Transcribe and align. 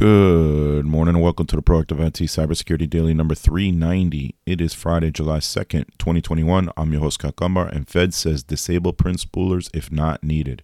Good 0.00 0.86
morning 0.86 1.16
and 1.16 1.22
welcome 1.22 1.44
to 1.44 1.56
the 1.56 1.62
Proactive 1.62 2.00
IT 2.00 2.14
Cybersecurity 2.14 2.88
Daily 2.88 3.12
number 3.12 3.34
390. 3.34 4.34
It 4.46 4.62
is 4.62 4.72
Friday, 4.72 5.10
July 5.10 5.40
2nd, 5.40 5.88
2021. 5.98 6.70
I'm 6.74 6.92
your 6.92 7.02
host, 7.02 7.20
Gumbar, 7.20 7.70
and 7.70 7.86
Fed 7.86 8.14
says 8.14 8.42
disable 8.42 8.94
print 8.94 9.20
spoolers 9.20 9.68
if 9.74 9.92
not 9.92 10.24
needed. 10.24 10.62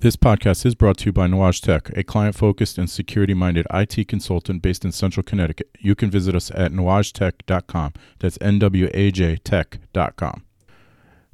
This 0.00 0.16
podcast 0.16 0.64
is 0.64 0.74
brought 0.74 0.96
to 1.00 1.04
you 1.04 1.12
by 1.12 1.26
Nuage 1.26 1.60
Tech, 1.60 1.90
a 1.94 2.02
client 2.02 2.34
focused 2.34 2.78
and 2.78 2.88
security 2.88 3.34
minded 3.34 3.66
IT 3.70 4.08
consultant 4.08 4.62
based 4.62 4.82
in 4.82 4.92
central 4.92 5.22
Connecticut. 5.22 5.68
You 5.78 5.94
can 5.94 6.10
visit 6.10 6.34
us 6.34 6.50
at 6.52 6.72
nuagetech.com. 6.72 7.92
That's 8.18 8.38
N 8.40 8.58
W 8.60 8.88
A 8.94 9.10
J 9.10 9.36
tech.com. 9.36 10.46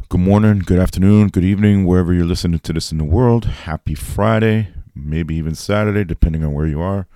Good 0.08 0.20
morning, 0.20 0.58
good 0.58 0.80
afternoon, 0.80 1.28
good 1.28 1.44
evening, 1.44 1.84
wherever 1.84 2.12
you're 2.12 2.24
listening 2.24 2.58
to 2.58 2.72
this 2.72 2.90
in 2.90 2.98
the 2.98 3.04
world. 3.04 3.44
Happy 3.44 3.94
Friday, 3.94 4.70
maybe 4.96 5.36
even 5.36 5.54
Saturday, 5.54 6.02
depending 6.02 6.42
on 6.42 6.52
where 6.52 6.66
you 6.66 6.80
are. 6.80 7.06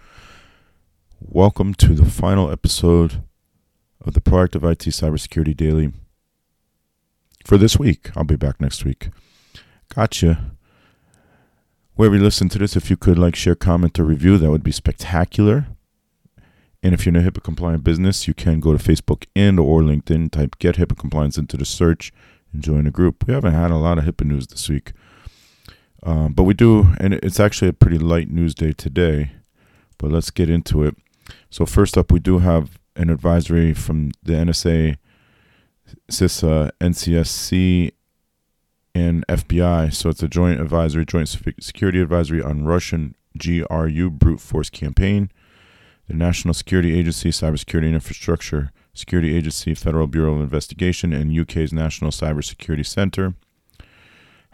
Welcome 1.18 1.74
to 1.74 1.94
the 1.94 2.08
final 2.08 2.48
episode 2.48 3.24
of 4.00 4.14
the 4.14 4.20
Proactive 4.20 4.62
IT 4.70 4.84
Cybersecurity 4.84 5.56
Daily 5.56 5.92
for 7.44 7.58
this 7.58 7.76
week. 7.76 8.16
I'll 8.16 8.22
be 8.22 8.36
back 8.36 8.60
next 8.60 8.84
week. 8.84 9.08
Gotcha 9.92 10.52
wherever 12.00 12.16
you 12.16 12.22
listen 12.22 12.48
to 12.48 12.58
this, 12.58 12.76
if 12.76 12.88
you 12.88 12.96
could 12.96 13.18
like, 13.18 13.36
share, 13.36 13.54
comment, 13.54 14.00
or 14.00 14.04
review, 14.04 14.38
that 14.38 14.50
would 14.50 14.64
be 14.64 14.72
spectacular. 14.72 15.66
And 16.82 16.94
if 16.94 17.04
you're 17.04 17.14
in 17.14 17.22
a 17.22 17.30
HIPAA 17.30 17.42
compliant 17.42 17.84
business, 17.84 18.26
you 18.26 18.32
can 18.32 18.58
go 18.58 18.74
to 18.74 18.82
Facebook 18.82 19.26
and 19.36 19.60
or 19.60 19.82
LinkedIn, 19.82 20.30
type 20.30 20.58
get 20.58 20.76
HIPAA 20.76 20.96
compliance 20.96 21.36
into 21.36 21.58
the 21.58 21.66
search 21.66 22.10
and 22.54 22.62
join 22.62 22.84
the 22.84 22.90
group. 22.90 23.26
We 23.26 23.34
haven't 23.34 23.52
had 23.52 23.70
a 23.70 23.76
lot 23.76 23.98
of 23.98 24.04
HIPAA 24.04 24.24
news 24.24 24.46
this 24.46 24.66
week. 24.70 24.92
Um, 26.02 26.32
but 26.32 26.44
we 26.44 26.54
do, 26.54 26.94
and 26.98 27.12
it's 27.12 27.38
actually 27.38 27.68
a 27.68 27.74
pretty 27.74 27.98
light 27.98 28.30
news 28.30 28.54
day 28.54 28.72
today. 28.72 29.32
But 29.98 30.10
let's 30.10 30.30
get 30.30 30.48
into 30.48 30.84
it. 30.84 30.96
So 31.50 31.66
first 31.66 31.98
up, 31.98 32.10
we 32.10 32.18
do 32.18 32.38
have 32.38 32.78
an 32.96 33.10
advisory 33.10 33.74
from 33.74 34.12
the 34.22 34.32
NSA, 34.32 34.96
CISA, 36.10 36.70
NCSC, 36.80 37.92
and 38.94 39.26
FBI. 39.28 39.92
So 39.94 40.08
it's 40.10 40.22
a 40.22 40.28
joint 40.28 40.60
advisory, 40.60 41.04
joint 41.04 41.28
security 41.60 42.00
advisory 42.00 42.42
on 42.42 42.64
Russian 42.64 43.14
GRU 43.38 44.10
brute 44.10 44.40
force 44.40 44.70
campaign. 44.70 45.30
The 46.08 46.14
National 46.14 46.54
Security 46.54 46.98
Agency, 46.98 47.30
Cybersecurity 47.30 47.86
and 47.86 47.94
Infrastructure 47.94 48.72
Security 48.94 49.36
Agency, 49.36 49.74
Federal 49.74 50.08
Bureau 50.08 50.34
of 50.34 50.40
Investigation, 50.40 51.12
and 51.12 51.38
UK's 51.38 51.72
National 51.72 52.10
Cybersecurity 52.10 52.84
Centre 52.84 53.34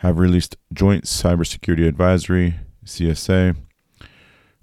have 0.01 0.19
released 0.19 0.57
joint 0.73 1.05
cybersecurity 1.05 1.89
advisory 1.89 2.57
CSA. 2.85 3.57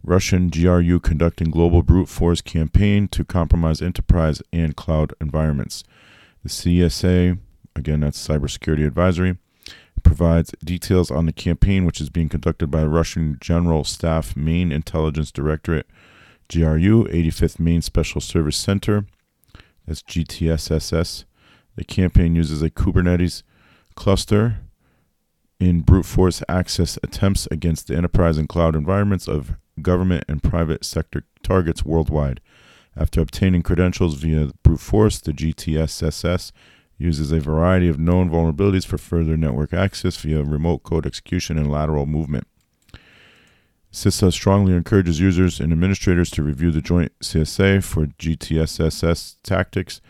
Russian 0.04 0.50
GRU 0.50 1.00
conducting 1.00 1.50
global 1.50 1.82
brute 1.82 2.10
force 2.10 2.42
campaign 2.42 3.08
to 3.08 3.24
compromise 3.24 3.82
enterprise 3.82 4.42
and 4.52 4.76
cloud 4.76 5.14
environments. 5.22 5.84
The 6.44 6.50
CSA, 6.50 7.40
again, 7.76 8.02
that's 8.02 8.28
cybersecurity 8.28 8.86
advisory, 8.86 9.38
provides 10.04 10.54
details 10.64 11.10
on 11.10 11.26
the 11.26 11.34
campaign, 11.34 11.86
which 11.86 12.02
is 12.02 12.10
being 12.10 12.30
conducted 12.30 12.68
by 12.68 12.84
Russian 12.84 13.38
General 13.40 13.84
Staff 13.84 14.36
Main 14.36 14.72
Intelligence 14.72 15.32
Directorate, 15.32 15.88
GRU, 16.52 17.06
85th 17.06 17.60
Main 17.60 17.82
Special 17.82 18.22
Service 18.22 18.58
Center, 18.58 19.06
that's 19.88 20.04
GTSSS. 20.04 21.26
The 21.76 21.84
campaign 21.84 22.36
uses 22.36 22.62
a 22.62 22.70
Kubernetes 22.70 23.44
cluster 23.96 24.60
in 25.60 25.82
brute 25.82 26.06
force 26.06 26.44
access 26.48 26.98
attempts 27.04 27.48
against 27.52 27.88
the 27.88 27.96
enterprise 27.96 28.38
and 28.38 28.50
cloud 28.50 28.76
environments 28.76 29.28
of 29.28 29.54
government 29.82 30.26
and 30.28 30.44
private 30.44 30.86
sector 30.86 31.24
targets 31.42 31.84
worldwide. 31.84 32.40
After 32.96 33.22
obtaining 33.22 33.64
credentials 33.64 34.16
via 34.16 34.52
brute 34.62 34.80
force, 34.80 35.20
the 35.20 35.32
GTSSS 35.32 36.52
uses 37.04 37.34
a 37.34 37.40
variety 37.40 37.90
of 37.90 38.00
known 38.00 38.30
vulnerabilities 38.30 38.86
for 38.86 38.98
further 38.98 39.36
network 39.36 39.74
access 39.74 40.16
via 40.16 40.42
remote 40.42 40.84
code 40.84 41.06
execution 41.06 41.58
and 41.58 41.70
lateral 41.70 42.06
movement. 42.06 42.48
CISA 43.92 44.32
strongly 44.32 44.74
encourages 44.74 45.20
users 45.20 45.60
and 45.60 45.72
administrators 45.74 46.32
to 46.32 46.42
review 46.42 46.72
the 46.72 46.82
joint 46.82 47.12
CSA 47.20 47.84
for 47.84 48.06
GTSSS 48.06 49.36
tactics, 49.44 50.02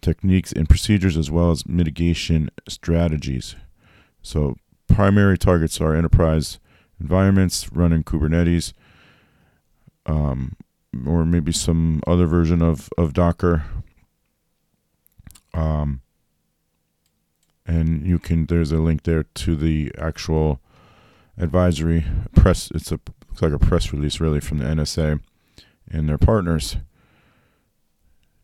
techniques, 0.00 0.52
and 0.52 0.68
procedures, 0.68 1.16
as 1.16 1.30
well 1.30 1.50
as 1.50 1.66
mitigation 1.66 2.48
strategies. 2.68 3.56
So, 4.22 4.56
primary 4.86 5.36
targets 5.36 5.80
are 5.80 5.94
enterprise 5.94 6.60
environments 7.00 7.70
running 7.72 8.04
Kubernetes, 8.04 8.72
um, 10.06 10.56
or 11.04 11.26
maybe 11.26 11.52
some 11.52 12.02
other 12.06 12.26
version 12.26 12.62
of, 12.62 12.88
of 12.96 13.12
Docker. 13.12 13.64
Um, 15.52 16.00
and 17.66 18.06
you 18.06 18.18
can 18.18 18.46
there's 18.46 18.72
a 18.72 18.78
link 18.78 19.02
there 19.02 19.22
to 19.22 19.56
the 19.56 19.92
actual 19.98 20.60
advisory 21.38 22.04
press 22.34 22.70
it's 22.74 22.92
a 22.92 23.00
looks 23.36 23.42
like 23.42 23.62
a 23.62 23.64
press 23.64 23.92
release 23.92 24.18
really 24.18 24.40
from 24.40 24.58
the 24.58 24.64
NSA 24.64 25.20
and 25.90 26.08
their 26.08 26.18
partners. 26.18 26.76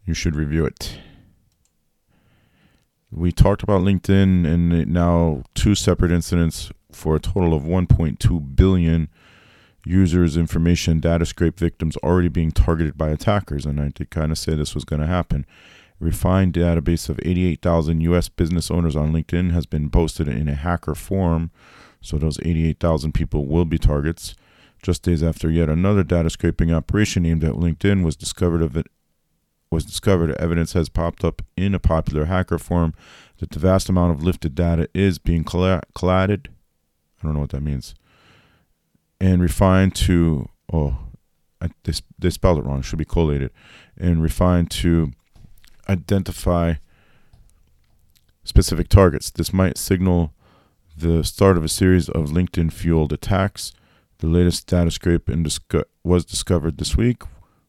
You 0.04 0.12
should 0.14 0.36
review 0.36 0.66
it. 0.66 0.98
We 3.10 3.32
talked 3.32 3.62
about 3.62 3.82
LinkedIn 3.82 4.46
and 4.46 4.86
now 4.88 5.44
two 5.54 5.74
separate 5.74 6.10
incidents 6.10 6.70
for 6.90 7.16
a 7.16 7.20
total 7.20 7.54
of 7.54 7.62
1.2 7.62 8.56
billion 8.56 9.08
users 9.84 10.36
information 10.36 11.00
data 11.00 11.26
scrape 11.26 11.58
victims 11.58 11.96
already 11.98 12.28
being 12.28 12.52
targeted 12.52 12.96
by 12.96 13.08
attackers 13.08 13.66
and 13.66 13.80
I 13.80 13.88
did 13.88 14.10
kind 14.10 14.30
of 14.30 14.38
say 14.38 14.54
this 14.54 14.74
was 14.74 14.84
going 14.84 15.00
to 15.00 15.08
happen 15.08 15.44
refined 16.02 16.52
database 16.52 17.08
of 17.08 17.20
88,000 17.22 18.00
U.S. 18.02 18.28
business 18.28 18.70
owners 18.70 18.96
on 18.96 19.12
LinkedIn 19.12 19.52
has 19.52 19.66
been 19.66 19.88
posted 19.88 20.28
in 20.28 20.48
a 20.48 20.54
hacker 20.54 20.94
forum, 20.94 21.50
so 22.00 22.18
those 22.18 22.38
88,000 22.40 23.12
people 23.12 23.46
will 23.46 23.64
be 23.64 23.78
targets. 23.78 24.34
Just 24.82 25.04
days 25.04 25.22
after 25.22 25.48
yet 25.48 25.68
another 25.68 26.02
data 26.02 26.28
scraping 26.28 26.72
operation 26.72 27.24
aimed 27.24 27.44
at 27.44 27.54
LinkedIn 27.54 28.04
was 28.04 28.16
discovered 28.16 28.62
of 28.62 28.76
it 28.76 28.86
was 29.70 29.84
discovered, 29.86 30.32
evidence 30.32 30.74
has 30.74 30.90
popped 30.90 31.24
up 31.24 31.40
in 31.56 31.74
a 31.74 31.78
popular 31.78 32.26
hacker 32.26 32.58
forum 32.58 32.92
that 33.38 33.50
the 33.50 33.58
vast 33.58 33.88
amount 33.88 34.12
of 34.12 34.22
lifted 34.22 34.54
data 34.54 34.86
is 34.92 35.18
being 35.18 35.44
collated. 35.44 36.48
I 37.18 37.22
don't 37.22 37.32
know 37.34 37.40
what 37.40 37.50
that 37.50 37.62
means. 37.62 37.94
And 39.18 39.40
refined 39.40 39.94
to 39.94 40.48
oh, 40.72 40.98
I, 41.62 41.68
they, 41.84 41.92
they 42.18 42.30
spelled 42.30 42.58
it 42.58 42.64
wrong. 42.64 42.80
It 42.80 42.84
should 42.84 42.98
be 42.98 43.04
collated 43.04 43.50
and 43.96 44.22
refined 44.22 44.70
to 44.72 45.12
identify 45.88 46.74
specific 48.44 48.88
targets. 48.88 49.30
This 49.30 49.52
might 49.52 49.78
signal 49.78 50.32
the 50.96 51.24
start 51.24 51.56
of 51.56 51.64
a 51.64 51.68
series 51.68 52.08
of 52.08 52.30
LinkedIn 52.30 52.72
fueled 52.72 53.12
attacks. 53.12 53.72
The 54.18 54.26
latest 54.26 54.66
data 54.66 54.90
scrape 54.90 55.26
disco- 55.26 55.84
was 56.04 56.24
discovered 56.24 56.78
this 56.78 56.96
week 56.96 57.22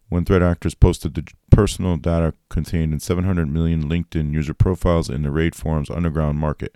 when 0.09 0.25
threat 0.25 0.43
actors 0.43 0.75
posted 0.75 1.15
the 1.15 1.27
personal 1.49 1.97
data 1.97 2.33
contained 2.49 2.93
in 2.93 2.99
700 2.99 3.47
million 3.47 3.89
LinkedIn 3.89 4.31
user 4.33 4.53
profiles 4.53 5.09
in 5.09 5.23
the 5.23 5.31
Raid 5.31 5.55
Forum's 5.55 5.89
underground 5.89 6.37
market. 6.37 6.75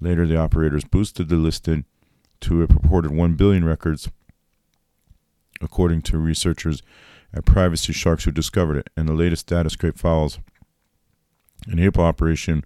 Later, 0.00 0.26
the 0.26 0.36
operators 0.36 0.84
boosted 0.84 1.28
the 1.28 1.36
listing 1.36 1.84
to 2.40 2.62
a 2.62 2.66
purported 2.66 3.12
1 3.12 3.34
billion 3.34 3.64
records, 3.64 4.10
according 5.60 6.02
to 6.02 6.18
researchers 6.18 6.82
at 7.32 7.44
Privacy 7.44 7.92
Sharks 7.92 8.24
who 8.24 8.32
discovered 8.32 8.78
it. 8.78 8.90
And 8.96 9.08
the 9.08 9.12
latest 9.12 9.46
data 9.46 9.70
scrape 9.70 9.98
follows 9.98 10.40
an 11.66 11.78
April 11.78 12.06
operation 12.06 12.64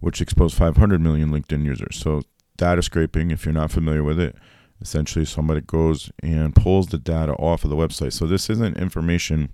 which 0.00 0.20
exposed 0.20 0.56
500 0.56 1.00
million 1.00 1.30
LinkedIn 1.30 1.64
users. 1.64 1.96
So, 1.96 2.22
data 2.56 2.82
scraping, 2.82 3.30
if 3.30 3.44
you're 3.44 3.54
not 3.54 3.70
familiar 3.70 4.04
with 4.04 4.20
it, 4.20 4.36
essentially 4.80 5.24
somebody 5.24 5.60
goes 5.62 6.10
and 6.22 6.54
pulls 6.54 6.88
the 6.88 6.98
data 6.98 7.32
off 7.34 7.64
of 7.64 7.70
the 7.70 7.76
website. 7.76 8.12
So, 8.12 8.26
this 8.26 8.50
isn't 8.50 8.76
information 8.76 9.50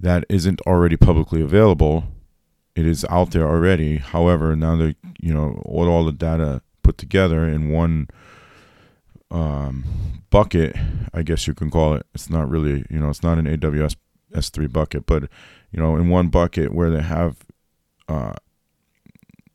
that 0.00 0.24
isn't 0.28 0.60
already 0.62 0.96
publicly 0.96 1.42
available. 1.42 2.04
It 2.74 2.86
is 2.86 3.04
out 3.10 3.32
there 3.32 3.48
already. 3.48 3.96
However, 3.96 4.54
now 4.54 4.76
that 4.76 4.96
you 5.20 5.34
know 5.34 5.60
all, 5.64 5.88
all 5.88 6.04
the 6.04 6.12
data 6.12 6.62
put 6.82 6.96
together 6.96 7.46
in 7.46 7.70
one 7.70 8.08
um, 9.30 9.84
bucket, 10.30 10.76
I 11.12 11.22
guess 11.22 11.46
you 11.46 11.54
can 11.54 11.70
call 11.70 11.94
it. 11.94 12.06
It's 12.14 12.30
not 12.30 12.48
really, 12.48 12.84
you 12.88 12.98
know, 12.98 13.10
it's 13.10 13.22
not 13.22 13.38
an 13.38 13.46
AWS 13.46 13.96
S3 14.32 14.72
bucket, 14.72 15.06
but 15.06 15.24
you 15.70 15.80
know, 15.80 15.96
in 15.96 16.08
one 16.08 16.28
bucket 16.28 16.72
where 16.72 16.90
they 16.90 17.02
have, 17.02 17.36
uh, 18.08 18.34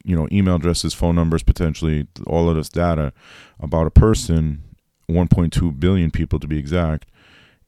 you 0.04 0.16
know, 0.16 0.28
email 0.32 0.56
addresses, 0.56 0.94
phone 0.94 1.16
numbers, 1.16 1.44
potentially 1.44 2.08
all 2.28 2.50
of 2.50 2.56
this 2.56 2.70
data 2.70 3.14
about 3.60 3.88
a 3.88 3.92
person, 3.92 4.64
1.2 5.10 5.80
billion 5.80 6.12
people 6.12 6.40
to 6.40 6.48
be 6.48 6.58
exact, 6.58 7.10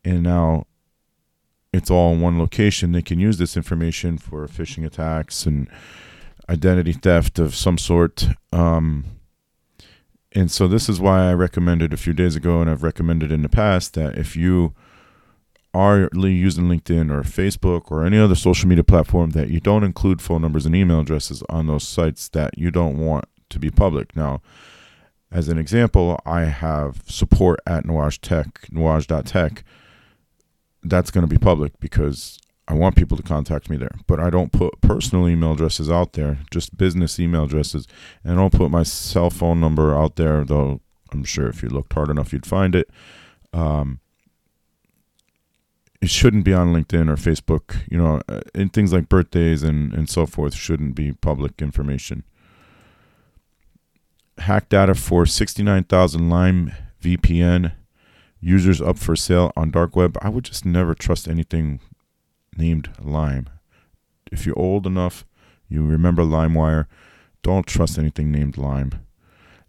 and 0.04 0.24
now 0.24 0.66
it's 1.76 1.92
all 1.92 2.14
in 2.14 2.22
one 2.22 2.40
location, 2.40 2.92
they 2.92 3.02
can 3.02 3.20
use 3.20 3.38
this 3.38 3.58
information 3.58 4.18
for 4.18 4.48
phishing 4.48 4.86
attacks 4.86 5.46
and 5.46 5.68
identity 6.50 6.94
theft 6.94 7.38
of 7.40 7.56
some 7.56 7.78
sort. 7.78 8.28
Um, 8.54 9.06
and 10.32 10.52
so 10.52 10.68
this 10.68 10.88
is 10.88 11.00
why 11.00 11.30
I 11.30 11.34
recommended 11.34 11.94
a 11.94 11.98
few 11.98 12.14
days 12.14 12.36
ago, 12.36 12.62
and 12.62 12.70
I've 12.70 12.84
recommended 12.84 13.32
in 13.32 13.42
the 13.42 13.50
past 13.50 13.94
that 13.96 14.18
if 14.18 14.36
you 14.36 14.74
are 15.76 16.10
using 16.14 16.66
LinkedIn 16.66 17.12
or 17.12 17.22
Facebook 17.22 17.92
or 17.92 18.06
any 18.06 18.18
other 18.18 18.36
social 18.36 18.70
media 18.70 18.84
platform, 18.84 19.32
that 19.32 19.50
you 19.50 19.60
don't 19.60 19.84
include 19.84 20.22
phone 20.22 20.42
numbers 20.42 20.66
and 20.66 20.76
email 20.76 21.02
addresses 21.02 21.44
on 21.50 21.68
those 21.68 21.86
sites 21.86 22.30
that 22.30 22.58
you 22.58 22.72
don't 22.72 22.98
want 22.98 23.26
to 23.50 23.60
be 23.60 23.70
public. 23.70 24.16
Now, 24.16 24.42
as 25.32 25.50
an 25.50 25.58
example, 25.58 26.20
I 26.26 26.46
have 26.46 27.04
support 27.08 27.60
at 27.68 27.86
Nuage 27.86 28.22
Tech, 28.22 28.68
nuage.tech. 28.72 29.64
That's 30.82 31.12
going 31.12 31.28
to 31.28 31.28
be 31.28 31.38
public 31.38 31.78
because 31.80 32.40
I 32.68 32.74
want 32.74 32.96
people 32.96 33.18
to 33.18 33.24
contact 33.24 33.70
me 33.70 33.76
there, 33.78 33.96
but 34.08 34.20
I 34.20 34.30
don't 34.30 34.52
put 34.52 34.80
personal 34.82 35.28
email 35.28 35.52
addresses 35.52 35.92
out 35.92 36.14
there, 36.14 36.40
just 36.52 36.78
business 36.78 37.20
email 37.20 37.44
addresses. 37.44 37.88
And 38.24 38.34
I 38.34 38.36
don't 38.36 38.54
put 38.54 38.72
my 38.72 38.84
cell 38.84 39.30
phone 39.30 39.60
number 39.60 39.96
out 39.96 40.16
there, 40.16 40.46
though 40.46 40.80
I'm 41.12 41.24
sure 41.24 41.48
if 41.48 41.62
you 41.62 41.70
looked 41.70 41.94
hard 41.94 42.10
enough, 42.10 42.32
you'd 42.32 42.46
find 42.46 42.76
it. 42.76 42.90
Um, 43.52 44.00
it 46.06 46.12
shouldn't 46.12 46.46
be 46.46 46.54
on 46.54 46.72
LinkedIn 46.72 47.10
or 47.10 47.16
Facebook, 47.16 47.78
you 47.90 47.98
know, 47.98 48.22
and 48.54 48.70
uh, 48.70 48.72
things 48.72 48.94
like 48.94 49.10
birthdays 49.10 49.64
and, 49.64 49.92
and 49.92 50.08
so 50.08 50.28
forth 50.28 50.54
shouldn't 50.54 50.94
be 50.94 51.14
public 51.14 51.60
information. 51.64 52.24
Hack 54.38 54.70
data 54.70 54.94
for 54.94 55.26
69,000 55.26 56.30
Lime 56.30 56.72
VPN 57.02 57.72
users 58.40 58.82
up 58.82 59.00
for 59.00 59.16
sale 59.16 59.52
on 59.58 59.72
dark 59.72 59.96
web. 59.96 60.16
I 60.22 60.30
would 60.30 60.44
just 60.44 60.64
never 60.64 60.94
trust 60.94 61.28
anything 61.28 61.80
named 62.56 62.92
Lime. 63.02 63.50
If 64.32 64.46
you're 64.46 64.60
old 64.60 64.86
enough, 64.86 65.26
you 65.68 65.84
remember 65.88 66.22
LimeWire. 66.22 66.86
Don't 67.42 67.66
trust 67.66 67.98
anything 67.98 68.32
named 68.32 68.60
Lime. 68.60 69.05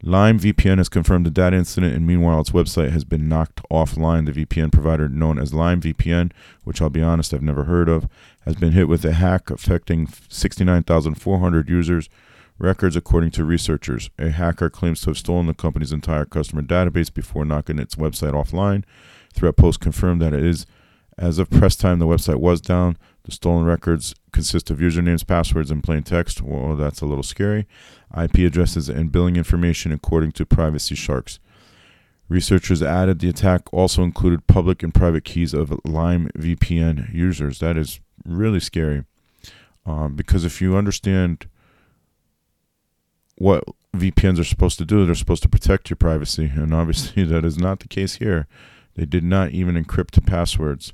Lime 0.02 0.38
VPN 0.38 0.78
has 0.78 0.88
confirmed 0.88 1.24
the 1.24 1.30
data 1.30 1.56
incident, 1.56 1.94
and 1.94 2.06
meanwhile, 2.06 2.40
its 2.40 2.50
website 2.50 2.90
has 2.90 3.04
been 3.04 3.28
knocked 3.28 3.62
offline. 3.70 4.26
The 4.26 4.44
VPN 4.44 4.70
provider, 4.70 5.08
known 5.08 5.38
as 5.38 5.54
Lime 5.54 5.80
VPN, 5.80 6.32
which 6.64 6.82
I'll 6.82 6.90
be 6.90 7.02
honest, 7.02 7.32
I've 7.32 7.42
never 7.42 7.64
heard 7.64 7.88
of, 7.88 8.06
has 8.44 8.56
been 8.56 8.72
hit 8.72 8.88
with 8.88 9.04
a 9.04 9.12
hack 9.12 9.50
affecting 9.50 10.08
69,400 10.28 11.68
users' 11.70 12.10
records, 12.58 12.94
according 12.94 13.30
to 13.32 13.44
researchers. 13.44 14.10
A 14.18 14.30
hacker 14.30 14.68
claims 14.68 15.00
to 15.02 15.10
have 15.10 15.18
stolen 15.18 15.46
the 15.46 15.54
company's 15.54 15.92
entire 15.92 16.26
customer 16.26 16.62
database 16.62 17.12
before 17.12 17.44
knocking 17.44 17.78
its 17.78 17.94
website 17.94 18.32
offline. 18.32 18.84
Threatpost 19.34 19.80
confirmed 19.80 20.20
that 20.20 20.34
it 20.34 20.44
is 20.44 20.66
as 21.18 21.38
of 21.38 21.48
press 21.48 21.76
time, 21.76 21.98
the 21.98 22.06
website 22.06 22.36
was 22.36 22.60
down. 22.60 22.98
The 23.26 23.32
stolen 23.32 23.64
records 23.64 24.14
consist 24.32 24.70
of 24.70 24.78
usernames, 24.78 25.26
passwords, 25.26 25.72
and 25.72 25.82
plain 25.82 26.04
text. 26.04 26.40
Well, 26.40 26.76
that's 26.76 27.00
a 27.00 27.06
little 27.06 27.24
scary. 27.24 27.66
IP 28.16 28.36
addresses 28.38 28.88
and 28.88 29.10
billing 29.10 29.34
information, 29.34 29.90
according 29.90 30.30
to 30.32 30.46
Privacy 30.46 30.94
Sharks. 30.94 31.40
Researchers 32.28 32.84
added 32.84 33.18
the 33.18 33.28
attack 33.28 33.62
also 33.72 34.04
included 34.04 34.46
public 34.46 34.84
and 34.84 34.94
private 34.94 35.24
keys 35.24 35.54
of 35.54 35.76
Lime 35.84 36.30
VPN 36.38 37.12
users. 37.12 37.58
That 37.58 37.76
is 37.76 37.98
really 38.24 38.60
scary. 38.60 39.02
Um, 39.84 40.14
because 40.14 40.44
if 40.44 40.62
you 40.62 40.76
understand 40.76 41.48
what 43.38 43.64
VPNs 43.92 44.38
are 44.38 44.44
supposed 44.44 44.78
to 44.78 44.84
do, 44.84 45.04
they're 45.04 45.16
supposed 45.16 45.42
to 45.42 45.48
protect 45.48 45.90
your 45.90 45.96
privacy. 45.96 46.52
And 46.54 46.72
obviously, 46.72 47.24
that 47.24 47.44
is 47.44 47.58
not 47.58 47.80
the 47.80 47.88
case 47.88 48.16
here. 48.16 48.46
They 48.94 49.04
did 49.04 49.24
not 49.24 49.50
even 49.50 49.82
encrypt 49.82 50.24
passwords. 50.26 50.92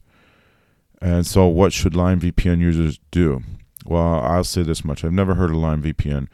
And 1.03 1.27
so, 1.27 1.49
what 1.49 1.73
should 1.73 1.97
Lime 1.97 2.21
VPN 2.21 2.61
users 2.61 3.01
do? 3.11 3.43
Well, 3.85 4.21
I'll 4.21 4.45
say 4.45 4.63
this 4.63 4.85
much 4.85 5.05
I've 5.05 5.13
never 5.13 5.35
heard 5.35 5.51
of 5.51 5.57
Lime 5.57 5.83
VPN. 5.83 6.29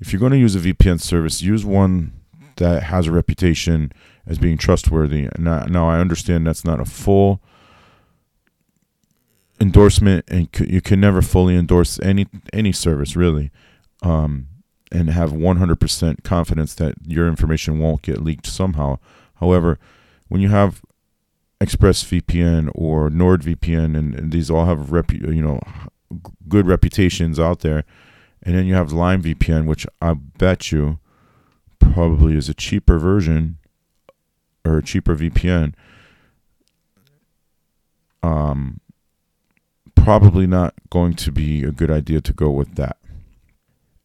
If 0.00 0.12
you're 0.12 0.20
going 0.20 0.32
to 0.32 0.38
use 0.38 0.56
a 0.56 0.60
VPN 0.60 0.98
service, 0.98 1.42
use 1.42 1.64
one 1.64 2.12
that 2.56 2.84
has 2.84 3.06
a 3.06 3.12
reputation 3.12 3.92
as 4.26 4.38
being 4.38 4.56
trustworthy. 4.56 5.28
Now, 5.38 5.64
now 5.64 5.88
I 5.90 6.00
understand 6.00 6.46
that's 6.46 6.64
not 6.64 6.80
a 6.80 6.86
full 6.86 7.42
endorsement, 9.60 10.24
and 10.28 10.48
you 10.58 10.80
can 10.80 11.00
never 11.00 11.20
fully 11.20 11.54
endorse 11.54 12.00
any 12.00 12.26
any 12.50 12.72
service 12.72 13.16
really, 13.16 13.50
um, 14.00 14.46
and 14.90 15.10
have 15.10 15.32
100% 15.32 16.24
confidence 16.24 16.74
that 16.76 16.94
your 17.06 17.28
information 17.28 17.78
won't 17.78 18.00
get 18.00 18.24
leaked 18.24 18.46
somehow. 18.46 18.98
However, 19.34 19.78
when 20.28 20.40
you 20.40 20.48
have 20.48 20.80
ExpressVPN 21.64 22.70
or 22.74 23.08
NordVPN, 23.10 23.96
and, 23.96 24.14
and 24.14 24.32
these 24.32 24.50
all 24.50 24.66
have 24.66 24.88
repu- 24.88 25.34
you 25.34 25.42
know 25.42 25.60
good 26.48 26.66
reputations 26.66 27.40
out 27.40 27.60
there. 27.60 27.84
And 28.42 28.54
then 28.54 28.66
you 28.66 28.74
have 28.74 28.92
Lime 28.92 29.22
VPN, 29.22 29.64
which 29.66 29.86
I 30.02 30.14
bet 30.14 30.70
you 30.70 30.98
probably 31.78 32.36
is 32.36 32.48
a 32.48 32.54
cheaper 32.54 32.98
version 32.98 33.58
or 34.64 34.78
a 34.78 34.82
cheaper 34.82 35.16
VPN. 35.16 35.74
Um, 38.22 38.80
probably 39.94 40.46
not 40.46 40.74
going 40.90 41.14
to 41.14 41.32
be 41.32 41.64
a 41.64 41.70
good 41.70 41.90
idea 41.90 42.20
to 42.20 42.32
go 42.32 42.50
with 42.50 42.74
that. 42.74 42.98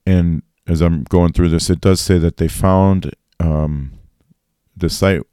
And 0.05 0.43
as 0.67 0.81
I'm 0.81 1.03
going 1.03 1.33
through 1.33 1.49
this, 1.49 1.69
it 1.69 1.81
does 1.81 1.99
say 1.99 2.17
that 2.17 2.37
they 2.37 2.47
found 2.47 3.13
um, 3.39 3.93
the 4.75 4.89
site 4.89 5.23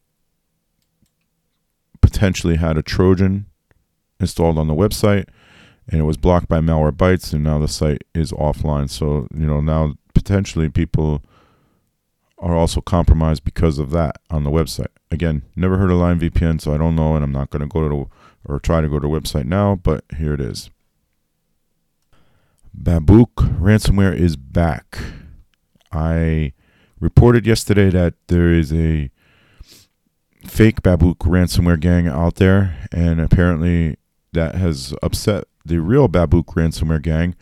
potentially 2.06 2.54
had 2.54 2.78
a 2.78 2.84
Trojan 2.84 3.46
installed 4.20 4.58
on 4.58 4.68
the 4.68 4.74
website 4.74 5.26
and 5.88 6.00
it 6.00 6.04
was 6.04 6.16
blocked 6.16 6.48
by 6.48 6.60
Malwarebytes 6.60 7.32
and 7.32 7.42
now 7.42 7.58
the 7.58 7.66
site 7.66 8.04
is 8.14 8.30
offline. 8.30 8.88
So, 8.88 9.26
you 9.34 9.44
know, 9.44 9.60
now 9.60 9.94
potentially 10.14 10.68
people 10.68 11.20
are 12.38 12.54
also 12.54 12.80
compromised 12.80 13.42
because 13.42 13.80
of 13.80 13.90
that 13.90 14.18
on 14.30 14.44
the 14.44 14.50
website. 14.50 14.92
Again, 15.10 15.42
never 15.56 15.78
heard 15.78 15.90
of 15.90 15.98
Lime 15.98 16.20
VPN, 16.20 16.60
so 16.60 16.72
I 16.72 16.78
don't 16.78 16.94
know, 16.94 17.16
and 17.16 17.24
I'm 17.24 17.32
not 17.32 17.50
going 17.50 17.62
to 17.62 17.66
go 17.66 17.88
to 17.88 18.08
or 18.44 18.60
try 18.60 18.80
to 18.80 18.88
go 18.88 19.00
to 19.00 19.08
the 19.08 19.12
website 19.12 19.46
now, 19.46 19.74
but 19.74 20.04
here 20.16 20.34
it 20.34 20.40
is. 20.40 20.70
Babuk 22.80 23.58
ransomware 23.58 24.14
is 24.14 24.36
back. 24.36 24.98
I 25.90 26.52
reported 27.00 27.46
yesterday 27.46 27.90
that 27.90 28.14
there 28.28 28.52
is 28.52 28.72
a 28.72 29.10
fake 30.48 30.82
Babuk 30.82 31.18
ransomware 31.18 31.80
gang 31.80 32.08
out 32.08 32.36
there, 32.36 32.88
and 32.92 33.20
apparently 33.20 33.96
that 34.32 34.54
has 34.54 34.94
upset 35.02 35.44
the 35.64 35.80
real 35.80 36.08
Babuk 36.08 36.46
ransomware 36.54 37.02
gang. 37.02 37.34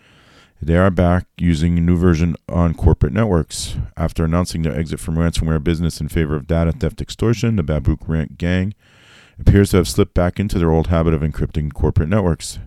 They 0.61 0.77
are 0.77 0.91
back 0.91 1.27
using 1.37 1.77
a 1.77 1.81
new 1.81 1.97
version 1.97 2.37
on 2.49 2.75
corporate 2.75 3.13
networks. 3.13 3.77
After 3.97 4.25
announcing 4.25 4.63
their 4.63 4.77
exit 4.77 4.99
from 5.01 5.17
ransomware 5.17 5.63
business 5.63 6.01
in 6.01 6.09
favor 6.09 6.37
of 6.37 6.47
data 6.47 6.73
theft 6.73 7.01
extortion, 7.01 7.57
the 7.57 7.63
Babuk 7.63 8.39
gang 8.39 8.75
appears 9.39 9.71
to 9.71 9.79
have 9.79 9.89
slipped 9.89 10.15
back 10.15 10.41
into 10.41 10.59
their 10.59 10.71
old 10.71 10.87
habit 10.87 11.13
of 11.13 11.21
encrypting 11.21 11.73
corporate 11.73 12.09
networks. 12.09 12.59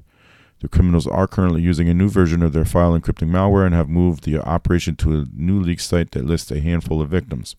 The 0.60 0.68
criminals 0.68 1.08
are 1.08 1.28
currently 1.28 1.62
using 1.62 1.88
a 1.88 1.94
new 1.94 2.10
version 2.10 2.42
of 2.42 2.54
their 2.54 2.66
file 2.66 3.00
encrypting 3.00 3.30
malware 3.30 3.66
and 3.66 3.76
have 3.76 3.90
moved 3.90 4.24
the 4.24 4.40
operation 4.40 4.96
to 4.98 5.20
a 5.20 5.26
new 5.34 5.60
leak 5.60 5.80
site 5.80 6.12
that 6.12 6.26
lists 6.26 6.52
a 6.52 6.60
handful 6.60 7.02
of 7.02 7.10
victims. 7.10 7.56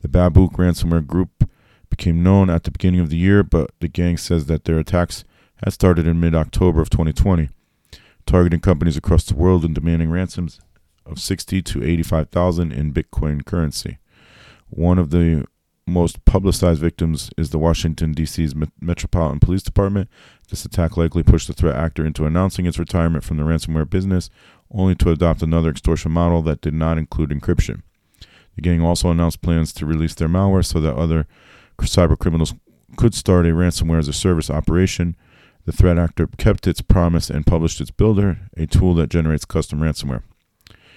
The 0.00 0.08
Babuk 0.08 0.52
ransomware 0.52 1.06
group 1.06 1.48
became 1.90 2.22
known 2.22 2.50
at 2.50 2.64
the 2.64 2.70
beginning 2.70 3.00
of 3.00 3.10
the 3.10 3.16
year, 3.16 3.42
but 3.42 3.70
the 3.80 3.88
gang 3.88 4.16
says 4.16 4.46
that 4.46 4.64
their 4.64 4.78
attacks 4.78 5.24
had 5.64 5.72
started 5.72 6.06
in 6.06 6.20
mid 6.20 6.34
October 6.34 6.80
of 6.80 6.90
2020, 6.90 7.48
targeting 8.26 8.60
companies 8.60 8.96
across 8.96 9.24
the 9.24 9.34
world 9.34 9.64
and 9.64 9.74
demanding 9.74 10.10
ransoms 10.10 10.60
of 11.04 11.18
60 11.18 11.62
to 11.62 11.84
85,000 11.84 12.72
in 12.72 12.92
Bitcoin 12.92 13.44
currency. 13.44 13.98
One 14.68 14.98
of 14.98 15.10
the 15.10 15.46
most 15.86 16.24
publicized 16.26 16.80
victims 16.80 17.30
is 17.38 17.50
the 17.50 17.58
Washington, 17.58 18.12
D.C.'s 18.12 18.54
Metropolitan 18.80 19.40
Police 19.40 19.62
Department. 19.62 20.08
This 20.50 20.64
attack 20.64 20.96
likely 20.96 21.22
pushed 21.22 21.48
the 21.48 21.54
threat 21.54 21.76
actor 21.76 22.04
into 22.04 22.26
announcing 22.26 22.66
its 22.66 22.78
retirement 22.78 23.24
from 23.24 23.38
the 23.38 23.42
ransomware 23.42 23.88
business, 23.88 24.28
only 24.70 24.94
to 24.96 25.10
adopt 25.10 25.42
another 25.42 25.70
extortion 25.70 26.12
model 26.12 26.42
that 26.42 26.60
did 26.60 26.74
not 26.74 26.98
include 26.98 27.30
encryption. 27.30 27.82
The 28.54 28.62
gang 28.62 28.82
also 28.82 29.10
announced 29.10 29.40
plans 29.40 29.72
to 29.74 29.86
release 29.86 30.14
their 30.14 30.28
malware 30.28 30.64
so 30.64 30.80
that 30.80 30.94
other 30.94 31.26
cyber 31.86 32.18
criminals 32.18 32.54
could 32.96 33.14
start 33.14 33.46
a 33.46 33.50
ransomware 33.50 33.98
as 33.98 34.08
a 34.08 34.12
service 34.12 34.50
operation. 34.50 35.16
The 35.64 35.72
threat 35.72 35.98
actor 35.98 36.26
kept 36.38 36.66
its 36.66 36.80
promise 36.80 37.30
and 37.30 37.46
published 37.46 37.80
its 37.80 37.90
Builder, 37.90 38.38
a 38.56 38.66
tool 38.66 38.94
that 38.94 39.10
generates 39.10 39.44
custom 39.44 39.80
ransomware. 39.80 40.22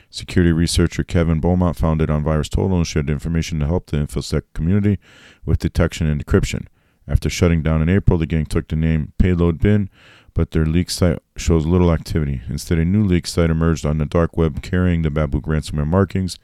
Security 0.10 0.52
researcher 0.52 1.04
Kevin 1.04 1.40
Beaumont 1.40 1.78
founded 1.78 2.10
on 2.10 2.24
VirusTotal 2.24 2.76
and 2.76 2.88
shared 2.88 3.10
information 3.10 3.60
to 3.60 3.68
help 3.68 3.88
the 3.88 3.98
InfoSec 3.98 4.44
community 4.54 5.00
with 5.46 5.60
detection 5.60 6.08
and 6.08 6.26
decryption. 6.26 6.68
After 7.08 7.30
shutting 7.30 7.62
down 7.62 7.82
in 7.82 7.90
April, 7.90 8.18
the 8.18 8.26
gang 8.26 8.46
took 8.46 8.68
the 8.68 8.76
name 8.76 9.14
Payload 9.18 9.60
Bin, 9.60 9.90
but 10.34 10.52
their 10.52 10.66
leak 10.66 10.90
site 10.90 11.20
shows 11.36 11.66
little 11.66 11.92
activity. 11.92 12.42
Instead, 12.50 12.78
a 12.78 12.86
new 12.86 13.04
leak 13.04 13.28
site 13.28 13.50
emerged 13.50 13.86
on 13.86 13.98
the 13.98 14.06
dark 14.06 14.38
web 14.38 14.62
carrying 14.62 15.02
the 15.02 15.10
Babuk 15.10 15.44
ransomware 15.44 15.88
markings. 15.88 16.38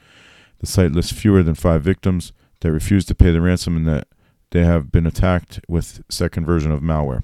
The 0.60 0.67
site 0.67 0.91
lists 0.91 1.12
fewer 1.12 1.44
than 1.44 1.56
five 1.56 1.84
victims 1.84 2.34
that 2.62 2.72
refused 2.72 3.08
to 3.10 3.15
pay 3.15 3.32
the 3.32 3.41
ransom 3.41 3.77
and 3.77 3.88
that 3.88 4.08
they 4.51 4.63
have 4.63 4.91
been 4.91 5.05
attacked 5.05 5.59
with 5.67 6.03
second 6.09 6.45
version 6.45 6.71
of 6.71 6.81
malware. 6.81 7.23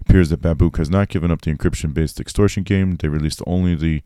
appears 0.00 0.30
that 0.30 0.42
Babuk 0.42 0.76
has 0.76 0.90
not 0.90 1.08
given 1.08 1.30
up 1.30 1.42
the 1.42 1.52
encryption 1.54 1.94
based 1.94 2.20
extortion 2.20 2.62
game. 2.62 2.96
They 2.96 3.08
released 3.08 3.42
only 3.46 3.74
the 3.74 4.02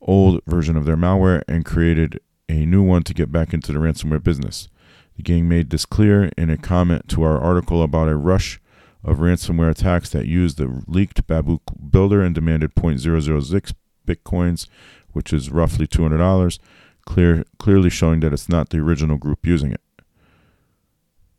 old 0.00 0.40
version 0.46 0.76
of 0.76 0.84
their 0.84 0.96
malware 0.96 1.42
and 1.48 1.64
created 1.64 2.20
a 2.48 2.64
new 2.64 2.82
one 2.82 3.02
to 3.02 3.14
get 3.14 3.32
back 3.32 3.52
into 3.52 3.72
the 3.72 3.78
ransomware 3.78 4.22
business. 4.22 4.68
The 5.16 5.22
gang 5.22 5.48
made 5.48 5.70
this 5.70 5.86
clear 5.86 6.30
in 6.36 6.50
a 6.50 6.56
comment 6.56 7.08
to 7.08 7.22
our 7.22 7.40
article 7.40 7.82
about 7.82 8.08
a 8.08 8.16
rush 8.16 8.60
of 9.02 9.18
ransomware 9.18 9.70
attacks 9.70 10.10
that 10.10 10.26
used 10.26 10.58
the 10.58 10.82
leaked 10.86 11.26
Babuk 11.26 11.60
builder 11.90 12.22
and 12.22 12.34
demanded 12.34 12.74
0.006 12.74 13.74
bitcoins, 14.06 14.68
which 15.12 15.32
is 15.32 15.50
roughly 15.50 15.86
$200, 15.86 16.58
clear, 17.06 17.44
clearly 17.58 17.90
showing 17.90 18.20
that 18.20 18.32
it's 18.32 18.48
not 18.48 18.70
the 18.70 18.78
original 18.78 19.16
group 19.16 19.46
using 19.46 19.72
it. 19.72 19.80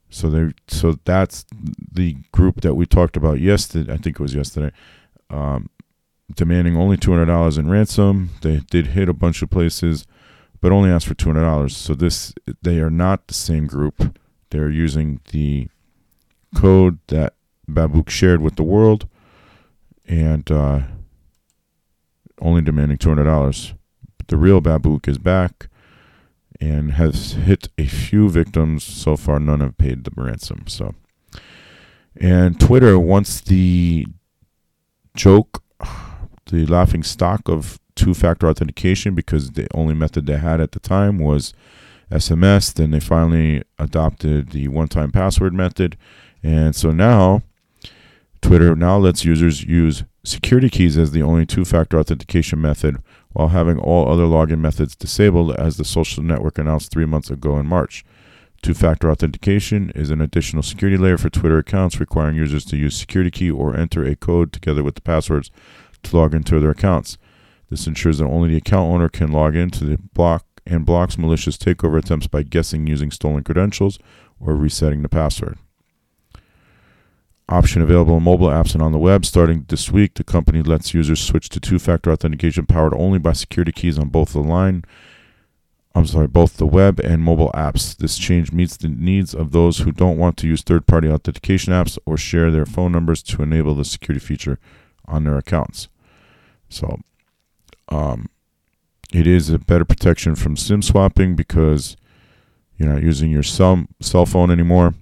So 0.10 0.30
they 0.30 0.54
so 0.68 0.98
that's 1.04 1.46
the 1.92 2.18
group 2.32 2.62
that 2.62 2.76
we 2.76 2.86
talked 2.86 3.18
about 3.18 3.40
yesterday. 3.40 3.92
I 3.94 3.98
think 3.98 4.20
it 4.20 4.22
was 4.22 4.34
yesterday. 4.36 4.72
Um, 5.30 5.70
demanding 6.34 6.78
only 6.78 6.98
two 6.98 7.12
hundred 7.12 7.26
dollars 7.26 7.58
in 7.58 7.70
ransom. 7.70 8.30
They 8.42 8.62
did 8.70 8.88
hit 8.88 9.10
a 9.10 9.14
bunch 9.14 9.42
of 9.42 9.50
places, 9.50 10.06
but 10.62 10.72
only 10.72 10.90
asked 10.90 11.08
for 11.08 11.14
two 11.14 11.30
hundred 11.30 11.44
dollars. 11.44 11.76
So 11.76 11.94
this 11.94 12.34
they 12.62 12.80
are 12.80 12.90
not 12.90 13.28
the 13.28 13.34
same 13.34 13.68
group. 13.68 14.18
They're 14.50 14.70
using 14.70 15.20
the 15.32 15.68
code 16.56 17.00
that 17.08 17.34
Babuk 17.70 18.10
shared 18.10 18.42
with 18.42 18.56
the 18.56 18.64
world, 18.64 19.10
and 20.08 20.50
uh, 20.50 20.82
only 22.40 22.62
demanding 22.62 22.98
two 22.98 23.10
hundred 23.10 23.26
dollars. 23.26 23.74
The 24.28 24.38
real 24.38 24.62
Babuk 24.62 25.08
is 25.08 25.18
back 25.18 25.68
and 26.60 26.94
has 26.94 27.34
hit 27.34 27.70
a 27.78 27.86
few 27.86 28.30
victims. 28.30 28.84
So 28.84 29.16
far, 29.16 29.40
none 29.40 29.60
have 29.62 29.78
paid 29.78 30.04
the 30.04 30.12
ransom. 30.16 30.66
So, 30.68 30.96
and 32.16 32.60
Twitter 32.60 33.00
wants 33.00 33.42
the 33.42 34.08
joke, 35.16 35.64
the 36.48 36.66
laughing 36.66 37.04
stock 37.04 37.48
of 37.48 37.80
two-factor 37.96 38.48
authentication 38.48 39.16
because 39.16 39.52
the 39.52 39.68
only 39.74 39.96
method 39.96 40.26
they 40.28 40.38
had 40.38 40.62
at 40.62 40.72
the 40.72 40.80
time 40.80 41.18
was 41.18 41.54
SMS. 42.12 42.74
Then 42.74 42.92
they 42.92 43.00
finally 43.00 43.64
adopted 43.80 44.52
the 44.52 44.68
one-time 44.68 45.12
password 45.12 45.54
method, 45.54 45.98
and 46.44 46.76
so 46.76 46.92
now 46.92 47.42
Twitter 48.42 48.76
now 48.76 48.98
lets 48.98 49.26
users 49.26 49.64
use 49.64 50.04
security 50.28 50.70
keys 50.70 50.98
as 50.98 51.12
the 51.12 51.24
only 51.24 51.46
two-factor 51.46 51.98
authentication 51.98 52.62
method 52.62 52.98
while 53.32 53.50
having 53.50 53.80
all 53.80 54.12
other 54.12 54.24
login 54.24 54.60
methods 54.60 54.96
disabled 54.96 55.56
as 55.56 55.78
the 55.78 55.86
social 55.86 56.24
network 56.24 56.58
announced 56.58 56.92
three 56.92 57.06
months 57.06 57.30
ago 57.30 57.58
in 57.58 57.66
March. 57.66 58.04
Two 58.62 58.74
factor 58.74 59.10
authentication 59.10 59.92
is 59.92 60.10
an 60.10 60.20
additional 60.20 60.64
security 60.64 60.98
layer 60.98 61.18
for 61.18 61.30
Twitter 61.30 61.60
accounts 61.60 62.00
requiring 62.00 62.36
users 62.36 62.66
to 62.66 62.76
use 62.76 62.98
security 62.98 63.32
key 63.32 63.52
or 63.52 63.78
enter 63.78 64.04
a 64.04 64.16
code 64.16 64.52
together 64.52 64.84
with 64.84 64.96
the 64.96 65.02
passwords 65.02 65.52
to 66.04 66.18
log 66.18 66.34
into 66.34 66.60
their 66.60 66.72
accounts. 66.72 67.18
This 67.70 67.88
ensures 67.88 68.18
that 68.18 68.26
only 68.26 68.50
the 68.50 68.58
account 68.58 68.92
owner 68.92 69.10
can 69.10 69.32
log 69.32 69.56
into 69.56 69.86
the 69.86 69.98
block 70.14 70.46
and 70.66 70.86
blocks 70.86 71.18
malicious 71.18 71.58
takeover 71.58 72.00
attempts 72.00 72.28
by 72.28 72.44
guessing 72.44 72.88
using 72.88 73.12
stolen 73.12 73.44
credentials 73.44 74.00
or 74.40 74.56
resetting 74.56 75.04
the 75.04 75.10
password 75.10 75.58
option 77.50 77.82
available 77.82 78.18
in 78.18 78.24
mobile 78.24 78.48
apps 78.48 78.74
and 78.74 78.82
on 78.82 78.92
the 78.92 78.98
web. 78.98 79.26
Starting 79.26 79.66
this 79.68 79.92
week, 79.92 80.16
the 80.16 80.24
company 80.24 80.62
lets 80.62 80.94
users 80.94 81.22
switch 81.22 81.50
to 81.50 81.60
two-factor 81.60 82.12
authentication 82.12 82.66
powered 82.66 82.94
only 82.94 83.20
by 83.20 83.34
security 83.34 83.72
keys 83.72 83.98
on 83.98 84.10
both 84.10 84.34
the 84.34 84.40
line 84.40 84.84
I'm 85.98 86.06
sorry, 86.06 86.28
both 86.28 86.58
the 86.58 86.68
web 86.68 87.00
and 87.00 87.24
mobile 87.24 87.52
apps. 87.56 87.98
This 87.98 88.20
change 88.20 88.52
meets 88.52 88.78
the 88.78 88.88
needs 88.88 89.34
of 89.34 89.52
those 89.52 89.80
who 89.80 89.92
don't 89.92 90.20
want 90.20 90.38
to 90.38 90.48
use 90.48 90.62
third-party 90.62 91.10
authentication 91.10 91.74
apps 91.74 91.98
or 92.06 92.18
share 92.18 92.52
their 92.52 92.68
phone 92.68 92.92
numbers 92.92 93.24
to 93.24 93.42
enable 93.42 93.74
the 93.74 93.84
security 93.84 94.24
feature 94.24 94.60
on 95.06 95.24
their 95.24 95.40
accounts. 95.40 95.88
So, 96.70 97.00
um, 97.90 98.30
it 99.12 99.26
is 99.26 99.50
a 99.50 99.58
better 99.58 99.86
protection 99.86 100.36
from 100.36 100.56
SIM 100.56 100.84
swapping 100.84 101.36
because 101.36 101.98
you're 102.78 102.94
not 102.94 103.02
using 103.02 103.32
your 103.32 103.42
cell 103.42 103.86
cell 104.00 104.28
phone 104.28 104.52
anymore. 104.52 104.94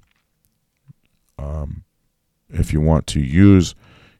Um, 1.37 1.83
if 2.49 2.73
you 2.73 2.81
want 2.81 3.07
to 3.07 3.19
use 3.19 3.75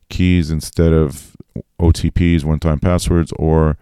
keys 0.10 0.52
instead 0.52 0.94
of 0.94 1.36
OTPs, 1.80 2.44
one 2.44 2.60
time 2.60 2.80
passwords, 2.80 3.32
or 3.38 3.78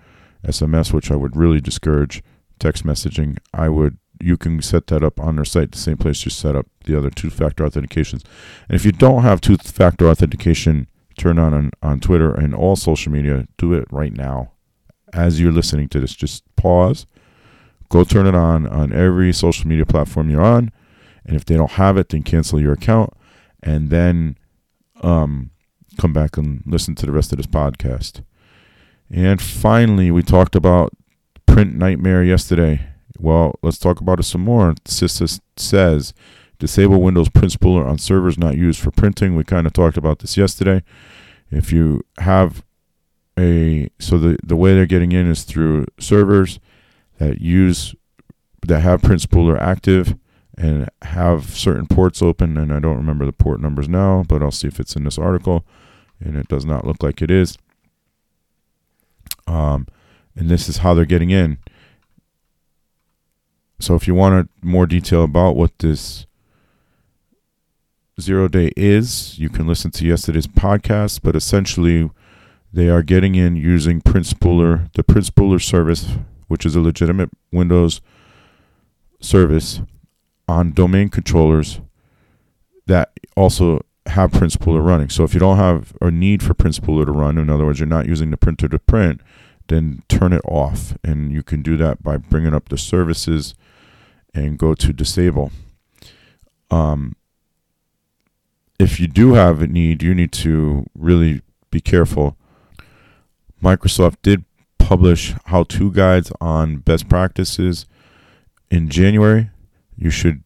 SMS, 0.45 0.93
which 0.93 1.11
I 1.11 1.15
would 1.15 1.35
really 1.35 1.61
discourage 1.61 2.23
text 2.59 2.85
messaging, 2.85 3.37
I 3.53 3.69
would 3.69 3.97
you 4.19 4.37
can 4.37 4.61
set 4.61 4.87
that 4.87 5.03
up 5.03 5.19
on 5.19 5.35
their 5.35 5.45
site, 5.45 5.71
the 5.71 5.77
same 5.77 5.97
place 5.97 6.23
you 6.23 6.31
set 6.31 6.55
up 6.55 6.67
the 6.85 6.97
other 6.97 7.09
two 7.09 7.29
factor 7.29 7.67
authentications. 7.67 8.23
And 8.69 8.75
if 8.75 8.85
you 8.85 8.91
don't 8.91 9.23
have 9.23 9.41
two 9.41 9.57
factor 9.57 10.07
authentication 10.07 10.87
turned 11.17 11.39
on, 11.39 11.53
on 11.53 11.71
on 11.81 11.99
Twitter 11.99 12.33
and 12.33 12.55
all 12.55 12.75
social 12.75 13.11
media, 13.11 13.47
do 13.57 13.73
it 13.73 13.87
right 13.91 14.13
now. 14.13 14.51
As 15.11 15.41
you're 15.41 15.51
listening 15.51 15.89
to 15.89 15.99
this, 15.99 16.15
just 16.15 16.43
pause, 16.55 17.05
go 17.89 18.03
turn 18.03 18.25
it 18.25 18.35
on 18.35 18.67
on 18.67 18.93
every 18.93 19.33
social 19.33 19.67
media 19.67 19.85
platform 19.85 20.29
you're 20.29 20.41
on. 20.41 20.71
And 21.25 21.35
if 21.35 21.45
they 21.45 21.55
don't 21.55 21.71
have 21.71 21.97
it, 21.97 22.09
then 22.09 22.23
cancel 22.23 22.59
your 22.59 22.73
account 22.73 23.13
and 23.63 23.89
then 23.89 24.37
um, 25.01 25.51
come 25.97 26.13
back 26.13 26.37
and 26.37 26.61
listen 26.65 26.95
to 26.95 27.05
the 27.05 27.11
rest 27.11 27.31
of 27.31 27.37
this 27.37 27.47
podcast. 27.47 28.23
And 29.09 29.41
finally, 29.41 30.11
we 30.11 30.23
talked 30.23 30.55
about 30.55 30.93
print 31.45 31.75
nightmare 31.75 32.23
yesterday. 32.23 32.87
Well, 33.19 33.55
let's 33.61 33.77
talk 33.77 34.01
about 34.01 34.19
it 34.19 34.23
some 34.23 34.41
more. 34.41 34.73
CISA 34.85 35.39
says 35.55 36.13
disable 36.59 37.01
Windows 37.01 37.29
print 37.29 37.51
spooler 37.53 37.85
on 37.85 37.97
servers 37.97 38.37
not 38.37 38.57
used 38.57 38.79
for 38.79 38.91
printing. 38.91 39.35
We 39.35 39.43
kind 39.43 39.67
of 39.67 39.73
talked 39.73 39.97
about 39.97 40.19
this 40.19 40.37
yesterday. 40.37 40.83
If 41.51 41.71
you 41.71 42.03
have 42.19 42.63
a 43.37 43.89
so 43.99 44.17
the 44.17 44.37
the 44.43 44.55
way 44.55 44.73
they're 44.73 44.85
getting 44.85 45.11
in 45.11 45.27
is 45.27 45.43
through 45.43 45.85
servers 45.99 46.59
that 47.19 47.41
use 47.41 47.95
that 48.65 48.81
have 48.81 49.01
print 49.01 49.21
spooler 49.21 49.59
active 49.59 50.15
and 50.57 50.89
have 51.01 51.55
certain 51.55 51.87
ports 51.87 52.21
open. 52.21 52.57
And 52.57 52.73
I 52.73 52.79
don't 52.79 52.97
remember 52.97 53.25
the 53.25 53.33
port 53.33 53.59
numbers 53.59 53.89
now, 53.89 54.23
but 54.27 54.41
I'll 54.41 54.51
see 54.51 54.67
if 54.67 54.79
it's 54.79 54.95
in 54.95 55.03
this 55.03 55.17
article. 55.17 55.65
And 56.19 56.35
it 56.35 56.47
does 56.47 56.65
not 56.65 56.85
look 56.85 57.03
like 57.03 57.21
it 57.21 57.31
is. 57.31 57.57
Um, 59.47 59.87
and 60.35 60.49
this 60.49 60.69
is 60.69 60.77
how 60.77 60.93
they're 60.93 61.05
getting 61.05 61.31
in. 61.31 61.57
So 63.79 63.95
if 63.95 64.07
you 64.07 64.15
want 64.15 64.49
more 64.61 64.85
detail 64.85 65.23
about 65.23 65.55
what 65.55 65.79
this 65.79 66.25
zero 68.21 68.47
day 68.47 68.71
is, 68.77 69.37
you 69.39 69.49
can 69.49 69.67
listen 69.67 69.91
to 69.91 70.05
yesterday's 70.05 70.47
podcast. 70.47 71.21
But 71.23 71.35
essentially, 71.35 72.09
they 72.71 72.89
are 72.89 73.03
getting 73.03 73.35
in 73.35 73.55
using 73.55 74.01
Spooler, 74.01 74.91
the 74.93 75.03
Spooler 75.03 75.61
service, 75.61 76.11
which 76.47 76.65
is 76.65 76.75
a 76.75 76.79
legitimate 76.79 77.31
Windows 77.51 77.99
service 79.19 79.81
on 80.53 80.71
domain 80.71 81.09
controllers 81.09 81.81
that 82.85 83.11
also 83.35 83.83
have 84.05 84.31
Print 84.31 84.53
Spooler 84.53 84.85
running. 84.85 85.09
So 85.09 85.23
if 85.23 85.33
you 85.33 85.39
don't 85.39 85.57
have 85.57 85.93
a 85.99 86.11
need 86.11 86.43
for 86.43 86.53
Print 86.53 86.75
Spooler 86.75 87.05
to 87.05 87.11
run, 87.11 87.37
in 87.37 87.49
other 87.49 87.65
words, 87.65 87.79
you're 87.79 87.87
not 87.87 88.05
using 88.07 88.29
the 88.29 88.37
printer 88.37 88.67
to 88.67 88.77
print, 88.77 89.21
then 89.67 90.03
turn 90.07 90.31
it 90.31 90.41
off. 90.45 90.95
And 91.03 91.31
you 91.31 91.41
can 91.41 91.63
do 91.63 91.75
that 91.77 92.03
by 92.03 92.17
bringing 92.17 92.53
up 92.53 92.69
the 92.69 92.77
services 92.77 93.55
and 94.33 94.59
go 94.59 94.75
to 94.75 94.93
disable. 94.93 95.51
Um, 96.69 97.15
if 98.79 98.99
you 98.99 99.07
do 99.07 99.33
have 99.33 99.61
a 99.61 99.67
need, 99.67 100.03
you 100.03 100.13
need 100.13 100.31
to 100.33 100.85
really 100.93 101.41
be 101.71 101.81
careful. 101.81 102.37
Microsoft 103.61 104.17
did 104.21 104.43
publish 104.77 105.33
how 105.45 105.63
to 105.63 105.91
guides 105.91 106.31
on 106.41 106.77
best 106.77 107.07
practices 107.09 107.85
in 108.69 108.89
January. 108.89 109.49
You 109.95 110.09
should 110.09 110.43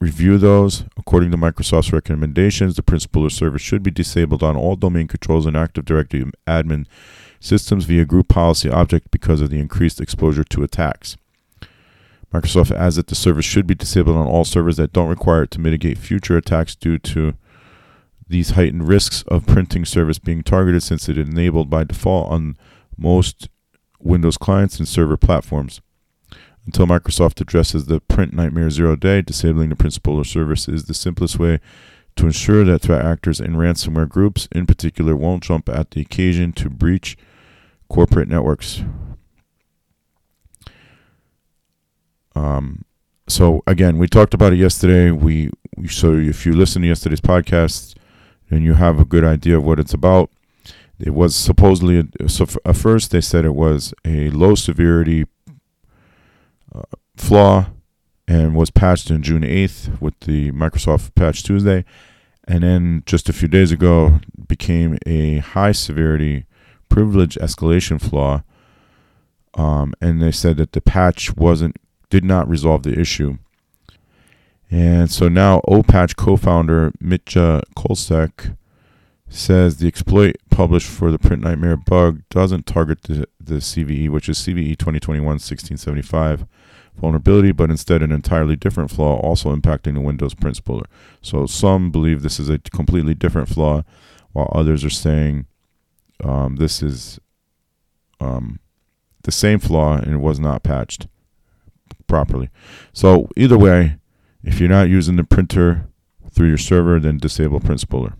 review 0.00 0.38
those. 0.38 0.84
According 0.96 1.30
to 1.30 1.36
Microsoft's 1.36 1.92
recommendations, 1.92 2.76
the 2.76 2.82
Print 2.82 3.02
Spooler 3.02 3.30
service 3.30 3.62
should 3.62 3.82
be 3.82 3.90
disabled 3.90 4.42
on 4.42 4.56
all 4.56 4.76
domain 4.76 5.08
controls 5.08 5.46
and 5.46 5.56
Active 5.56 5.84
Directory 5.84 6.24
admin 6.46 6.86
systems 7.38 7.84
via 7.84 8.04
group 8.04 8.28
policy 8.28 8.68
object 8.68 9.10
because 9.10 9.40
of 9.40 9.50
the 9.50 9.58
increased 9.58 10.00
exposure 10.00 10.44
to 10.44 10.62
attacks. 10.62 11.16
Microsoft 12.32 12.70
adds 12.76 12.96
that 12.96 13.08
the 13.08 13.14
service 13.14 13.44
should 13.44 13.66
be 13.66 13.74
disabled 13.74 14.16
on 14.16 14.26
all 14.26 14.44
servers 14.44 14.76
that 14.76 14.92
don't 14.92 15.08
require 15.08 15.42
it 15.42 15.50
to 15.50 15.60
mitigate 15.60 15.98
future 15.98 16.36
attacks 16.36 16.76
due 16.76 16.98
to 16.98 17.34
these 18.28 18.50
heightened 18.50 18.86
risks 18.86 19.24
of 19.26 19.46
printing 19.46 19.84
service 19.84 20.20
being 20.20 20.42
targeted 20.42 20.82
since 20.82 21.08
it 21.08 21.18
is 21.18 21.28
enabled 21.28 21.68
by 21.68 21.82
default 21.82 22.30
on 22.30 22.56
most 22.96 23.48
Windows 23.98 24.38
clients 24.38 24.78
and 24.78 24.86
server 24.86 25.16
platforms. 25.16 25.80
Until 26.70 26.86
Microsoft 26.86 27.40
addresses 27.40 27.86
the 27.86 27.98
print 27.98 28.32
nightmare 28.32 28.70
zero 28.70 28.94
day, 28.94 29.22
disabling 29.22 29.70
the 29.70 29.74
Print 29.74 29.92
Spooler 29.92 30.24
service 30.24 30.68
is 30.68 30.84
the 30.84 30.94
simplest 30.94 31.36
way 31.36 31.58
to 32.14 32.26
ensure 32.26 32.62
that 32.62 32.82
threat 32.82 33.04
actors 33.04 33.40
and 33.40 33.56
ransomware 33.56 34.08
groups 34.08 34.46
in 34.52 34.66
particular 34.66 35.16
won't 35.16 35.42
jump 35.42 35.68
at 35.68 35.90
the 35.90 36.00
occasion 36.00 36.52
to 36.52 36.70
breach 36.70 37.18
corporate 37.88 38.28
networks. 38.28 38.84
Um, 42.36 42.84
so 43.26 43.64
again, 43.66 43.98
we 43.98 44.06
talked 44.06 44.32
about 44.32 44.52
it 44.52 44.60
yesterday. 44.60 45.10
We, 45.10 45.50
so 45.88 46.14
if 46.14 46.46
you 46.46 46.52
listen 46.52 46.82
to 46.82 46.88
yesterday's 46.88 47.20
podcast, 47.20 47.96
and 48.48 48.62
you 48.62 48.74
have 48.74 49.00
a 49.00 49.04
good 49.04 49.24
idea 49.24 49.56
of 49.56 49.64
what 49.64 49.80
it's 49.80 49.92
about. 49.92 50.30
It 51.00 51.14
was 51.14 51.34
supposedly 51.34 52.08
so. 52.28 52.46
At 52.64 52.76
first, 52.76 53.10
they 53.10 53.20
said 53.20 53.44
it 53.44 53.56
was 53.56 53.92
a 54.04 54.30
low 54.30 54.54
severity 54.54 55.26
flaw 57.20 57.66
and 58.26 58.54
was 58.54 58.70
patched 58.70 59.10
in 59.10 59.22
June 59.22 59.42
8th 59.42 60.00
with 60.00 60.18
the 60.20 60.52
Microsoft 60.52 61.14
Patch 61.14 61.42
Tuesday, 61.42 61.84
and 62.46 62.62
then 62.62 63.02
just 63.06 63.28
a 63.28 63.32
few 63.32 63.48
days 63.48 63.72
ago 63.72 64.20
became 64.46 64.98
a 65.06 65.38
high 65.38 65.72
severity 65.72 66.46
privilege 66.88 67.36
escalation 67.36 68.00
flaw. 68.00 68.42
Um, 69.54 69.94
and 70.00 70.22
they 70.22 70.30
said 70.30 70.58
that 70.58 70.72
the 70.72 70.80
patch 70.80 71.36
wasn't 71.36 71.76
did 72.08 72.24
not 72.24 72.48
resolve 72.48 72.82
the 72.82 72.98
issue. 72.98 73.38
And 74.70 75.10
so 75.10 75.28
now 75.28 75.60
0patch 75.68 76.16
co-founder 76.16 76.92
Mitja 77.02 77.62
Kolsek 77.76 78.56
says 79.28 79.78
the 79.78 79.88
exploit 79.88 80.36
published 80.50 80.88
for 80.88 81.10
the 81.10 81.18
Print 81.18 81.42
Nightmare 81.42 81.76
bug 81.76 82.22
doesn't 82.30 82.66
target 82.66 83.02
the, 83.02 83.26
the 83.40 83.56
CVE, 83.56 84.08
which 84.08 84.28
is 84.28 84.38
CVE 84.38 84.76
2021-1675 84.76 86.46
vulnerability, 86.96 87.52
but 87.52 87.70
instead 87.70 88.02
an 88.02 88.12
entirely 88.12 88.56
different 88.56 88.90
flaw 88.90 89.18
also 89.20 89.54
impacting 89.54 89.94
the 89.94 90.00
Windows 90.00 90.34
print 90.34 90.62
spooler. 90.62 90.86
So 91.22 91.46
some 91.46 91.90
believe 91.90 92.22
this 92.22 92.38
is 92.38 92.48
a 92.48 92.58
completely 92.58 93.14
different 93.14 93.48
flaw, 93.48 93.82
while 94.32 94.50
others 94.52 94.84
are 94.84 94.90
saying 94.90 95.46
um, 96.22 96.56
this 96.56 96.82
is 96.82 97.18
um, 98.20 98.60
the 99.22 99.32
same 99.32 99.58
flaw 99.58 99.96
and 99.96 100.14
it 100.14 100.18
was 100.18 100.38
not 100.38 100.62
patched 100.62 101.06
properly. 102.06 102.50
So 102.92 103.28
either 103.36 103.58
way, 103.58 103.96
if 104.42 104.60
you're 104.60 104.68
not 104.68 104.88
using 104.88 105.16
the 105.16 105.24
printer 105.24 105.88
through 106.30 106.48
your 106.48 106.58
server, 106.58 106.98
then 106.98 107.18
disable 107.18 107.60
Print 107.60 107.80
Spooler. 107.80 108.14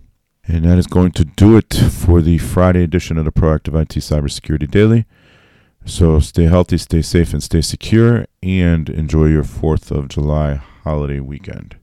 And 0.46 0.64
that 0.64 0.78
is 0.78 0.86
going 0.86 1.12
to 1.12 1.24
do 1.24 1.56
it 1.56 1.74
for 1.74 2.20
the 2.20 2.38
Friday 2.38 2.82
edition 2.82 3.18
of 3.18 3.24
the 3.24 3.32
Proactive 3.32 3.80
IT 3.80 3.90
Cybersecurity 3.90 4.70
Daily. 4.70 5.06
So 5.90 6.20
stay 6.20 6.44
healthy, 6.44 6.78
stay 6.78 7.02
safe, 7.02 7.32
and 7.32 7.42
stay 7.42 7.60
secure, 7.60 8.24
and 8.44 8.88
enjoy 8.88 9.26
your 9.26 9.42
4th 9.42 9.90
of 9.90 10.06
July 10.06 10.54
holiday 10.84 11.18
weekend. 11.18 11.78